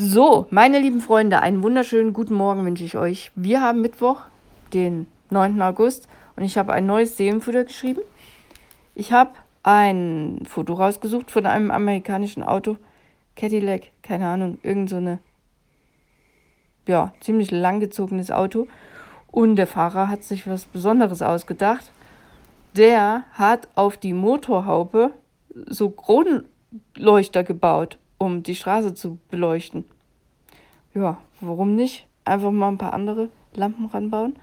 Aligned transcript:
So, 0.00 0.46
meine 0.50 0.78
lieben 0.78 1.00
Freunde, 1.00 1.40
einen 1.40 1.60
wunderschönen 1.60 2.12
guten 2.12 2.34
Morgen 2.34 2.64
wünsche 2.64 2.84
ich 2.84 2.96
euch. 2.96 3.32
Wir 3.34 3.60
haben 3.60 3.80
Mittwoch, 3.80 4.20
den 4.72 5.08
9. 5.30 5.60
August, 5.60 6.06
und 6.36 6.44
ich 6.44 6.56
habe 6.56 6.72
ein 6.72 6.86
neues 6.86 7.16
Seelenfutter 7.16 7.64
geschrieben. 7.64 8.02
Ich 8.94 9.12
habe 9.12 9.32
ein 9.64 10.42
Foto 10.48 10.74
rausgesucht 10.74 11.32
von 11.32 11.46
einem 11.46 11.72
amerikanischen 11.72 12.44
Auto, 12.44 12.76
Cadillac, 13.34 13.90
keine 14.04 14.28
Ahnung, 14.28 14.58
irgend 14.62 14.88
so 14.88 14.98
eine, 14.98 15.18
ja, 16.86 17.12
ziemlich 17.18 17.50
langgezogenes 17.50 18.30
Auto. 18.30 18.68
Und 19.32 19.56
der 19.56 19.66
Fahrer 19.66 20.06
hat 20.06 20.22
sich 20.22 20.46
was 20.46 20.64
Besonderes 20.66 21.22
ausgedacht. 21.22 21.90
Der 22.76 23.24
hat 23.32 23.66
auf 23.74 23.96
die 23.96 24.12
Motorhaube 24.12 25.10
so 25.66 25.90
Kronleuchter 25.90 27.42
gebaut, 27.42 27.98
um 28.18 28.42
die 28.42 28.54
Straße 28.54 28.94
zu 28.94 29.18
beleuchten. 29.30 29.84
Ja, 30.94 31.18
warum 31.40 31.74
nicht? 31.74 32.06
Einfach 32.24 32.50
mal 32.50 32.68
ein 32.68 32.78
paar 32.78 32.92
andere 32.92 33.30
Lampen 33.54 33.86
ranbauen. 33.86 34.36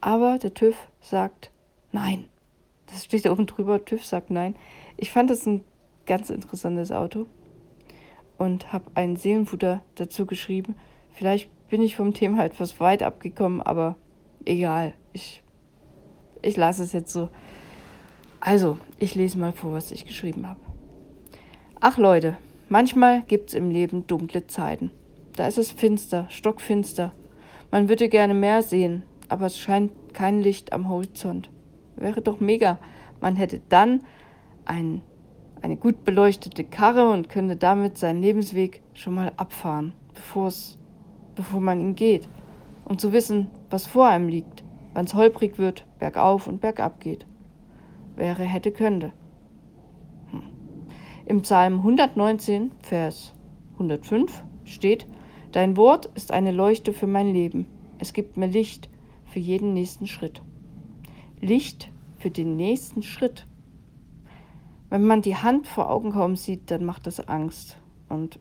Aber 0.00 0.38
der 0.38 0.54
TÜV 0.54 0.76
sagt 1.00 1.50
nein. 1.92 2.26
Das 2.86 3.04
steht 3.04 3.24
da 3.24 3.32
oben 3.32 3.46
drüber, 3.46 3.84
TÜV 3.84 4.04
sagt 4.04 4.30
nein. 4.30 4.56
Ich 4.96 5.10
fand 5.10 5.30
das 5.30 5.46
ein 5.46 5.64
ganz 6.06 6.30
interessantes 6.30 6.90
Auto 6.90 7.26
und 8.36 8.72
habe 8.72 8.90
ein 8.94 9.16
Seelenfutter 9.16 9.82
dazu 9.94 10.26
geschrieben. 10.26 10.74
Vielleicht 11.12 11.50
bin 11.68 11.82
ich 11.82 11.96
vom 11.96 12.14
Thema 12.14 12.44
etwas 12.44 12.80
weit 12.80 13.02
abgekommen, 13.02 13.62
aber 13.62 13.96
egal. 14.44 14.94
Ich, 15.12 15.42
ich 16.42 16.56
lasse 16.56 16.82
es 16.82 16.92
jetzt 16.92 17.12
so. 17.12 17.28
Also, 18.40 18.78
ich 18.98 19.14
lese 19.14 19.38
mal 19.38 19.52
vor, 19.52 19.72
was 19.72 19.92
ich 19.92 20.06
geschrieben 20.06 20.48
habe. 20.48 20.60
Ach 21.78 21.98
Leute, 21.98 22.38
manchmal 22.70 23.20
gibt 23.22 23.50
es 23.50 23.54
im 23.54 23.70
Leben 23.70 24.06
dunkle 24.06 24.46
Zeiten. 24.46 24.90
Da 25.36 25.46
ist 25.46 25.58
es 25.58 25.70
finster, 25.70 26.26
stockfinster. 26.30 27.12
Man 27.70 27.90
würde 27.90 28.08
gerne 28.08 28.32
mehr 28.32 28.62
sehen, 28.62 29.02
aber 29.28 29.46
es 29.46 29.58
scheint 29.58 29.92
kein 30.14 30.40
Licht 30.40 30.72
am 30.72 30.88
Horizont. 30.88 31.50
Wäre 31.96 32.22
doch 32.22 32.40
mega. 32.40 32.78
Man 33.20 33.36
hätte 33.36 33.60
dann 33.68 34.00
ein, 34.64 35.02
eine 35.60 35.76
gut 35.76 36.04
beleuchtete 36.04 36.64
Karre 36.64 37.10
und 37.10 37.28
könnte 37.28 37.56
damit 37.56 37.98
seinen 37.98 38.22
Lebensweg 38.22 38.80
schon 38.94 39.14
mal 39.14 39.32
abfahren, 39.36 39.92
bevor 40.14 41.60
man 41.60 41.80
ihn 41.80 41.94
geht. 41.94 42.26
Um 42.86 42.96
zu 42.98 43.12
wissen, 43.12 43.50
was 43.68 43.86
vor 43.86 44.08
einem 44.08 44.28
liegt, 44.28 44.64
wann 44.94 45.04
es 45.04 45.14
holprig 45.14 45.58
wird, 45.58 45.84
bergauf 45.98 46.46
und 46.46 46.62
bergab 46.62 47.00
geht 47.00 47.26
wäre, 48.20 48.44
hätte, 48.44 48.70
könnte. 48.70 49.12
Im 51.30 51.42
Psalm 51.42 51.74
119, 51.74 52.72
Vers 52.82 53.32
105 53.74 54.42
steht, 54.64 55.06
Dein 55.52 55.76
Wort 55.76 56.06
ist 56.16 56.32
eine 56.32 56.50
Leuchte 56.50 56.92
für 56.92 57.06
mein 57.06 57.32
Leben. 57.32 57.66
Es 58.00 58.12
gibt 58.12 58.36
mir 58.36 58.48
Licht 58.48 58.90
für 59.26 59.38
jeden 59.38 59.72
nächsten 59.72 60.08
Schritt. 60.08 60.42
Licht 61.40 61.92
für 62.18 62.32
den 62.32 62.56
nächsten 62.56 63.04
Schritt. 63.04 63.46
Wenn 64.88 65.04
man 65.04 65.22
die 65.22 65.36
Hand 65.36 65.68
vor 65.68 65.88
Augen 65.88 66.10
kaum 66.10 66.34
sieht, 66.34 66.68
dann 66.68 66.84
macht 66.84 67.06
das 67.06 67.20
Angst. 67.28 67.78
Und 68.08 68.40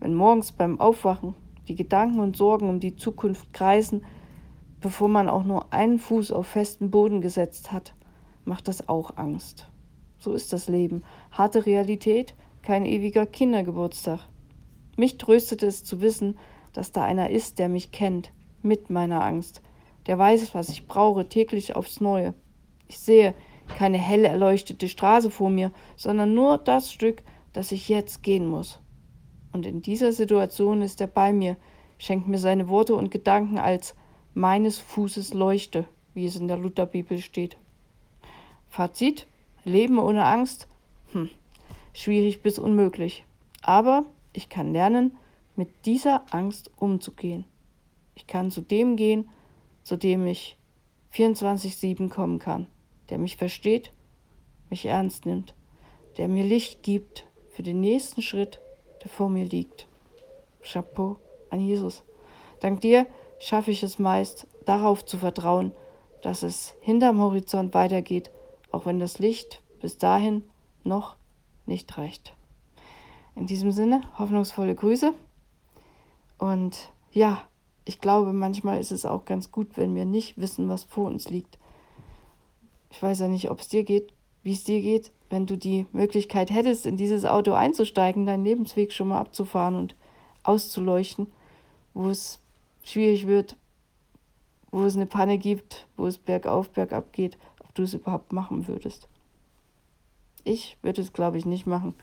wenn 0.00 0.14
morgens 0.14 0.52
beim 0.52 0.78
Aufwachen 0.78 1.34
die 1.68 1.74
Gedanken 1.74 2.20
und 2.20 2.36
Sorgen 2.36 2.68
um 2.68 2.80
die 2.80 2.96
Zukunft 2.96 3.50
kreisen, 3.54 4.04
bevor 4.82 5.08
man 5.08 5.30
auch 5.30 5.44
nur 5.44 5.72
einen 5.72 5.98
Fuß 5.98 6.32
auf 6.32 6.48
festen 6.48 6.90
Boden 6.90 7.22
gesetzt 7.22 7.72
hat, 7.72 7.94
macht 8.44 8.68
das 8.68 8.90
auch 8.90 9.16
Angst. 9.16 9.70
So 10.24 10.32
ist 10.32 10.54
das 10.54 10.68
Leben. 10.68 11.02
Harte 11.32 11.66
Realität, 11.66 12.34
kein 12.62 12.86
ewiger 12.86 13.26
Kindergeburtstag. 13.26 14.20
Mich 14.96 15.18
tröstet 15.18 15.62
es 15.62 15.84
zu 15.84 16.00
wissen, 16.00 16.38
dass 16.72 16.92
da 16.92 17.04
einer 17.04 17.28
ist, 17.28 17.58
der 17.58 17.68
mich 17.68 17.92
kennt, 17.92 18.32
mit 18.62 18.88
meiner 18.88 19.22
Angst, 19.22 19.60
der 20.06 20.18
weiß, 20.18 20.54
was 20.54 20.70
ich 20.70 20.88
brauche, 20.88 21.28
täglich 21.28 21.76
aufs 21.76 22.00
Neue. 22.00 22.32
Ich 22.88 22.98
sehe 22.98 23.34
keine 23.76 23.98
hell 23.98 24.24
erleuchtete 24.24 24.88
Straße 24.88 25.30
vor 25.30 25.50
mir, 25.50 25.72
sondern 25.94 26.32
nur 26.32 26.56
das 26.56 26.90
Stück, 26.90 27.22
das 27.52 27.70
ich 27.70 27.90
jetzt 27.90 28.22
gehen 28.22 28.46
muss. 28.46 28.80
Und 29.52 29.66
in 29.66 29.82
dieser 29.82 30.12
Situation 30.12 30.80
ist 30.80 31.02
er 31.02 31.06
bei 31.06 31.34
mir, 31.34 31.58
schenkt 31.98 32.28
mir 32.28 32.38
seine 32.38 32.68
Worte 32.68 32.94
und 32.94 33.10
Gedanken 33.10 33.58
als 33.58 33.94
meines 34.32 34.78
Fußes 34.78 35.34
Leuchte, 35.34 35.86
wie 36.14 36.24
es 36.24 36.36
in 36.36 36.48
der 36.48 36.56
Lutherbibel 36.56 37.18
steht. 37.18 37.58
Fazit: 38.70 39.26
Leben 39.64 39.98
ohne 39.98 40.24
Angst? 40.24 40.68
Hm, 41.12 41.30
schwierig 41.92 42.42
bis 42.42 42.58
unmöglich. 42.58 43.24
Aber 43.62 44.04
ich 44.32 44.48
kann 44.48 44.72
lernen, 44.72 45.16
mit 45.56 45.86
dieser 45.86 46.24
Angst 46.34 46.70
umzugehen. 46.76 47.44
Ich 48.14 48.26
kann 48.26 48.50
zu 48.50 48.60
dem 48.60 48.96
gehen, 48.96 49.28
zu 49.82 49.96
dem 49.96 50.26
ich 50.26 50.56
24-7 51.14 52.08
kommen 52.08 52.38
kann, 52.38 52.66
der 53.08 53.18
mich 53.18 53.36
versteht, 53.36 53.92
mich 54.70 54.86
ernst 54.86 55.26
nimmt, 55.26 55.54
der 56.18 56.28
mir 56.28 56.44
Licht 56.44 56.82
gibt 56.82 57.26
für 57.50 57.62
den 57.62 57.80
nächsten 57.80 58.22
Schritt, 58.22 58.60
der 59.02 59.10
vor 59.10 59.28
mir 59.28 59.44
liegt. 59.44 59.86
Chapeau 60.62 61.18
an 61.50 61.60
Jesus. 61.60 62.02
Dank 62.60 62.80
dir 62.80 63.06
schaffe 63.38 63.70
ich 63.70 63.82
es 63.82 63.98
meist, 63.98 64.46
darauf 64.64 65.04
zu 65.04 65.18
vertrauen, 65.18 65.72
dass 66.22 66.42
es 66.42 66.74
hinterm 66.80 67.20
Horizont 67.20 67.74
weitergeht 67.74 68.30
auch 68.74 68.86
wenn 68.86 68.98
das 68.98 69.18
Licht 69.18 69.62
bis 69.80 69.98
dahin 69.98 70.42
noch 70.82 71.16
nicht 71.64 71.96
reicht. 71.96 72.34
In 73.36 73.46
diesem 73.46 73.70
Sinne, 73.70 74.02
hoffnungsvolle 74.18 74.74
Grüße. 74.74 75.14
Und 76.38 76.92
ja, 77.12 77.42
ich 77.84 78.00
glaube, 78.00 78.32
manchmal 78.32 78.80
ist 78.80 78.92
es 78.92 79.06
auch 79.06 79.24
ganz 79.24 79.50
gut, 79.50 79.76
wenn 79.76 79.94
wir 79.94 80.04
nicht 80.04 80.38
wissen, 80.38 80.68
was 80.68 80.84
vor 80.84 81.06
uns 81.06 81.30
liegt. 81.30 81.58
Ich 82.90 83.02
weiß 83.02 83.20
ja 83.20 83.28
nicht, 83.28 83.50
ob 83.50 83.60
es 83.60 83.68
dir 83.68 83.84
geht, 83.84 84.12
wie 84.42 84.52
es 84.52 84.64
dir 84.64 84.80
geht, 84.80 85.12
wenn 85.30 85.46
du 85.46 85.56
die 85.56 85.86
Möglichkeit 85.92 86.50
hättest, 86.50 86.86
in 86.86 86.96
dieses 86.96 87.24
Auto 87.24 87.52
einzusteigen, 87.52 88.26
deinen 88.26 88.44
Lebensweg 88.44 88.92
schon 88.92 89.08
mal 89.08 89.20
abzufahren 89.20 89.74
und 89.74 89.96
auszuleuchten, 90.42 91.28
wo 91.92 92.08
es 92.08 92.40
schwierig 92.84 93.26
wird, 93.26 93.56
wo 94.70 94.82
es 94.84 94.96
eine 94.96 95.06
Panne 95.06 95.38
gibt, 95.38 95.86
wo 95.96 96.06
es 96.06 96.18
bergauf, 96.18 96.70
bergab 96.70 97.12
geht 97.12 97.38
du 97.74 97.82
es 97.82 97.94
überhaupt 97.94 98.32
machen 98.32 98.66
würdest. 98.68 99.08
Ich 100.44 100.76
würde 100.82 101.02
es, 101.02 101.12
glaube 101.12 101.38
ich, 101.38 101.46
nicht 101.46 101.66
machen, 101.66 101.94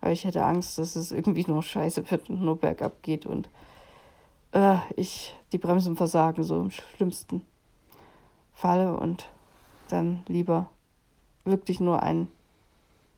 weil 0.00 0.12
ich 0.12 0.24
hätte 0.24 0.44
Angst, 0.44 0.78
dass 0.78 0.96
es 0.96 1.12
irgendwie 1.12 1.44
nur 1.46 1.62
scheiße 1.62 2.10
wird 2.10 2.28
und 2.28 2.42
nur 2.42 2.56
bergab 2.56 3.02
geht 3.02 3.26
und 3.26 3.48
äh, 4.52 4.76
ich 4.96 5.34
die 5.52 5.58
Bremsen 5.58 5.96
versagen, 5.96 6.42
so 6.42 6.60
im 6.60 6.70
schlimmsten 6.70 7.42
Falle 8.52 8.96
und 8.96 9.28
dann 9.88 10.22
lieber 10.28 10.70
wirklich 11.44 11.80
nur 11.80 12.02
einen 12.02 12.28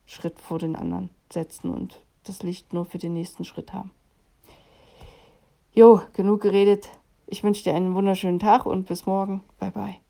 Schritt 0.06 0.40
vor 0.40 0.58
den 0.58 0.76
anderen 0.76 1.10
setzen 1.32 1.70
und 1.70 2.00
das 2.24 2.42
Licht 2.42 2.72
nur 2.72 2.86
für 2.86 2.98
den 2.98 3.14
nächsten 3.14 3.44
Schritt 3.44 3.72
haben. 3.72 3.90
Jo, 5.72 6.00
genug 6.14 6.40
geredet. 6.40 6.88
Ich 7.26 7.42
wünsche 7.44 7.64
dir 7.64 7.74
einen 7.74 7.94
wunderschönen 7.94 8.38
Tag 8.38 8.66
und 8.66 8.86
bis 8.86 9.06
morgen. 9.06 9.42
Bye 9.58 9.70
bye. 9.70 10.05